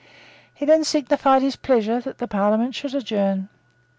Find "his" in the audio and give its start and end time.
1.43-1.55